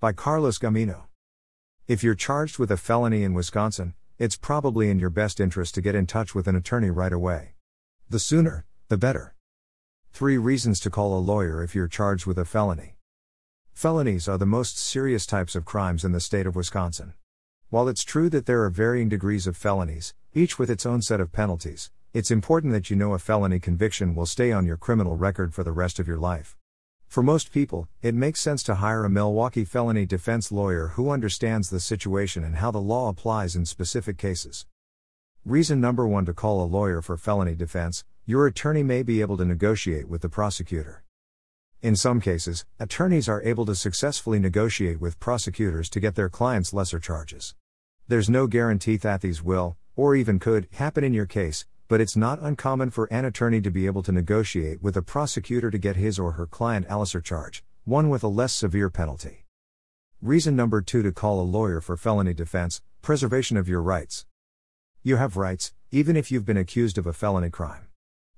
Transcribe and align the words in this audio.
By 0.00 0.12
Carlos 0.12 0.60
Gamino. 0.60 1.06
If 1.88 2.04
you're 2.04 2.14
charged 2.14 2.60
with 2.60 2.70
a 2.70 2.76
felony 2.76 3.24
in 3.24 3.34
Wisconsin, 3.34 3.94
it's 4.16 4.36
probably 4.36 4.90
in 4.90 5.00
your 5.00 5.10
best 5.10 5.40
interest 5.40 5.74
to 5.74 5.80
get 5.80 5.96
in 5.96 6.06
touch 6.06 6.36
with 6.36 6.46
an 6.46 6.54
attorney 6.54 6.88
right 6.88 7.12
away. 7.12 7.54
The 8.08 8.20
sooner, 8.20 8.64
the 8.86 8.96
better. 8.96 9.34
3 10.12 10.38
reasons 10.38 10.78
to 10.80 10.90
call 10.90 11.18
a 11.18 11.18
lawyer 11.18 11.64
if 11.64 11.74
you're 11.74 11.88
charged 11.88 12.26
with 12.26 12.38
a 12.38 12.44
felony. 12.44 12.94
Felonies 13.74 14.28
are 14.28 14.38
the 14.38 14.46
most 14.46 14.78
serious 14.78 15.26
types 15.26 15.56
of 15.56 15.64
crimes 15.64 16.04
in 16.04 16.12
the 16.12 16.20
state 16.20 16.46
of 16.46 16.54
Wisconsin. 16.54 17.14
While 17.68 17.88
it's 17.88 18.04
true 18.04 18.30
that 18.30 18.46
there 18.46 18.62
are 18.62 18.70
varying 18.70 19.08
degrees 19.08 19.48
of 19.48 19.56
felonies, 19.56 20.14
each 20.32 20.60
with 20.60 20.70
its 20.70 20.86
own 20.86 21.02
set 21.02 21.18
of 21.18 21.32
penalties, 21.32 21.90
it's 22.14 22.30
important 22.30 22.72
that 22.72 22.88
you 22.88 22.94
know 22.94 23.14
a 23.14 23.18
felony 23.18 23.58
conviction 23.58 24.14
will 24.14 24.26
stay 24.26 24.52
on 24.52 24.64
your 24.64 24.76
criminal 24.76 25.16
record 25.16 25.54
for 25.54 25.64
the 25.64 25.72
rest 25.72 25.98
of 25.98 26.06
your 26.06 26.18
life. 26.18 26.56
For 27.08 27.22
most 27.22 27.52
people, 27.52 27.88
it 28.02 28.14
makes 28.14 28.38
sense 28.38 28.62
to 28.64 28.74
hire 28.74 29.02
a 29.02 29.10
Milwaukee 29.10 29.64
felony 29.64 30.04
defense 30.04 30.52
lawyer 30.52 30.88
who 30.88 31.10
understands 31.10 31.70
the 31.70 31.80
situation 31.80 32.44
and 32.44 32.56
how 32.56 32.70
the 32.70 32.82
law 32.82 33.08
applies 33.08 33.56
in 33.56 33.64
specific 33.64 34.18
cases. 34.18 34.66
Reason 35.42 35.80
number 35.80 36.06
one 36.06 36.26
to 36.26 36.34
call 36.34 36.62
a 36.62 36.68
lawyer 36.68 37.00
for 37.00 37.16
felony 37.16 37.54
defense 37.54 38.04
your 38.26 38.46
attorney 38.46 38.82
may 38.82 39.02
be 39.02 39.22
able 39.22 39.38
to 39.38 39.46
negotiate 39.46 40.06
with 40.06 40.20
the 40.20 40.28
prosecutor. 40.28 41.02
In 41.80 41.96
some 41.96 42.20
cases, 42.20 42.66
attorneys 42.78 43.26
are 43.26 43.42
able 43.42 43.64
to 43.64 43.74
successfully 43.74 44.38
negotiate 44.38 45.00
with 45.00 45.18
prosecutors 45.18 45.88
to 45.88 46.00
get 46.00 46.14
their 46.14 46.28
clients 46.28 46.74
lesser 46.74 46.98
charges. 46.98 47.54
There's 48.06 48.28
no 48.28 48.46
guarantee 48.46 48.98
that 48.98 49.22
these 49.22 49.42
will, 49.42 49.78
or 49.96 50.14
even 50.14 50.38
could, 50.38 50.68
happen 50.72 51.04
in 51.04 51.14
your 51.14 51.24
case, 51.24 51.64
but 51.88 52.02
it's 52.02 52.16
not 52.16 52.38
uncommon 52.42 52.90
for 52.90 53.06
an 53.06 53.24
attorney 53.24 53.62
to 53.62 53.70
be 53.70 53.86
able 53.86 54.02
to 54.02 54.12
negotiate 54.12 54.82
with 54.82 54.96
a 54.96 55.02
prosecutor 55.02 55.70
to 55.70 55.78
get 55.78 55.96
his 55.96 56.18
or 56.18 56.32
her 56.32 56.46
client 56.46 56.86
a 56.90 56.98
lesser 56.98 57.20
charge, 57.20 57.64
one 57.84 58.10
with 58.10 58.22
a 58.22 58.28
less 58.28 58.52
severe 58.52 58.90
penalty. 58.90 59.46
Reason 60.20 60.54
number 60.54 60.82
two 60.82 61.02
to 61.02 61.12
call 61.12 61.40
a 61.40 61.42
lawyer 61.42 61.80
for 61.80 61.96
felony 61.96 62.34
defense 62.34 62.82
preservation 63.00 63.56
of 63.56 63.68
your 63.68 63.80
rights. 63.80 64.26
You 65.02 65.16
have 65.16 65.36
rights, 65.36 65.72
even 65.90 66.16
if 66.16 66.30
you've 66.30 66.44
been 66.44 66.56
accused 66.58 66.98
of 66.98 67.06
a 67.06 67.12
felony 67.14 67.48
crime. 67.48 67.86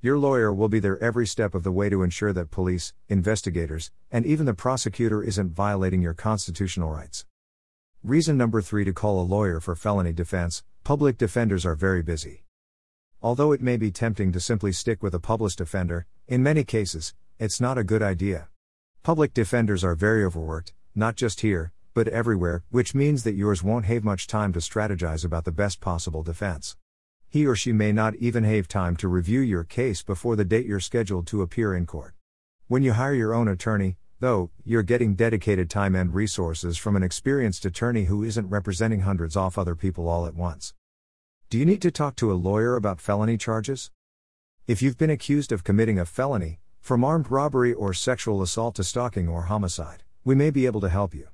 Your 0.00 0.18
lawyer 0.18 0.52
will 0.52 0.68
be 0.68 0.80
there 0.80 1.02
every 1.02 1.26
step 1.26 1.54
of 1.54 1.62
the 1.62 1.70
way 1.70 1.88
to 1.88 2.02
ensure 2.02 2.32
that 2.32 2.50
police, 2.50 2.94
investigators, 3.08 3.92
and 4.10 4.26
even 4.26 4.46
the 4.46 4.54
prosecutor 4.54 5.22
isn't 5.22 5.54
violating 5.54 6.02
your 6.02 6.14
constitutional 6.14 6.90
rights. 6.90 7.26
Reason 8.02 8.36
number 8.36 8.60
three 8.60 8.84
to 8.84 8.92
call 8.92 9.20
a 9.20 9.22
lawyer 9.22 9.60
for 9.60 9.76
felony 9.76 10.12
defense 10.12 10.64
public 10.82 11.18
defenders 11.18 11.66
are 11.66 11.74
very 11.74 12.02
busy. 12.02 12.45
Although 13.26 13.50
it 13.50 13.60
may 13.60 13.76
be 13.76 13.90
tempting 13.90 14.30
to 14.30 14.38
simply 14.38 14.70
stick 14.70 15.02
with 15.02 15.12
a 15.12 15.18
public 15.18 15.56
defender, 15.56 16.06
in 16.28 16.44
many 16.44 16.62
cases, 16.62 17.12
it's 17.40 17.60
not 17.60 17.76
a 17.76 17.82
good 17.82 18.00
idea. 18.00 18.46
Public 19.02 19.34
defenders 19.34 19.82
are 19.82 19.96
very 19.96 20.22
overworked, 20.22 20.74
not 20.94 21.16
just 21.16 21.40
here, 21.40 21.72
but 21.92 22.06
everywhere, 22.06 22.62
which 22.70 22.94
means 22.94 23.24
that 23.24 23.34
yours 23.34 23.64
won't 23.64 23.86
have 23.86 24.04
much 24.04 24.28
time 24.28 24.52
to 24.52 24.60
strategize 24.60 25.24
about 25.24 25.44
the 25.44 25.50
best 25.50 25.80
possible 25.80 26.22
defense. 26.22 26.76
He 27.28 27.48
or 27.48 27.56
she 27.56 27.72
may 27.72 27.90
not 27.90 28.14
even 28.14 28.44
have 28.44 28.68
time 28.68 28.94
to 28.98 29.08
review 29.08 29.40
your 29.40 29.64
case 29.64 30.04
before 30.04 30.36
the 30.36 30.44
date 30.44 30.66
you're 30.66 30.78
scheduled 30.78 31.26
to 31.26 31.42
appear 31.42 31.74
in 31.74 31.84
court. 31.84 32.14
When 32.68 32.84
you 32.84 32.92
hire 32.92 33.12
your 33.12 33.34
own 33.34 33.48
attorney, 33.48 33.96
though, 34.20 34.50
you're 34.64 34.84
getting 34.84 35.16
dedicated 35.16 35.68
time 35.68 35.96
and 35.96 36.14
resources 36.14 36.78
from 36.78 36.94
an 36.94 37.02
experienced 37.02 37.64
attorney 37.64 38.04
who 38.04 38.22
isn't 38.22 38.50
representing 38.50 39.00
hundreds 39.00 39.36
of 39.36 39.58
other 39.58 39.74
people 39.74 40.08
all 40.08 40.26
at 40.26 40.36
once. 40.36 40.74
Do 41.48 41.58
you 41.58 41.64
need 41.64 41.80
to 41.82 41.92
talk 41.92 42.16
to 42.16 42.32
a 42.32 42.34
lawyer 42.34 42.74
about 42.74 43.00
felony 43.00 43.36
charges? 43.36 43.92
If 44.66 44.82
you've 44.82 44.98
been 44.98 45.10
accused 45.10 45.52
of 45.52 45.62
committing 45.62 45.96
a 45.96 46.04
felony, 46.04 46.58
from 46.80 47.04
armed 47.04 47.30
robbery 47.30 47.72
or 47.72 47.94
sexual 47.94 48.42
assault 48.42 48.74
to 48.74 48.82
stalking 48.82 49.28
or 49.28 49.42
homicide, 49.42 50.02
we 50.24 50.34
may 50.34 50.50
be 50.50 50.66
able 50.66 50.80
to 50.80 50.88
help 50.88 51.14
you. 51.14 51.28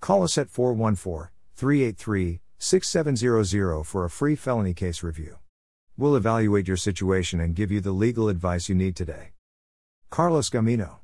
Call 0.00 0.22
us 0.22 0.38
at 0.38 0.48
414 0.48 1.28
383 1.54 2.40
6700 2.58 3.84
for 3.84 4.06
a 4.06 4.10
free 4.10 4.36
felony 4.36 4.72
case 4.72 5.02
review. 5.02 5.36
We'll 5.98 6.16
evaluate 6.16 6.66
your 6.66 6.78
situation 6.78 7.38
and 7.38 7.54
give 7.54 7.70
you 7.70 7.82
the 7.82 7.92
legal 7.92 8.30
advice 8.30 8.70
you 8.70 8.74
need 8.74 8.96
today. 8.96 9.32
Carlos 10.08 10.48
Gamino 10.48 10.96